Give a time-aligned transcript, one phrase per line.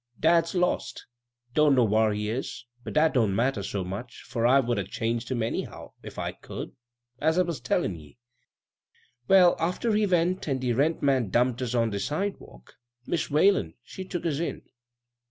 [0.19, 1.05] Dad's lost
[1.53, 4.83] Don't know whar he is; but dat don't matter so much, fur I would 'a'
[4.83, 6.75] changed him, Einyhow, if I could,
[7.19, 8.17] as I was a tellin' ye.
[9.27, 13.75] Well, after he went, an' de rent man dumped us on de sidewalk, Mis' Whalen,
[13.83, 14.63] she tooked us in.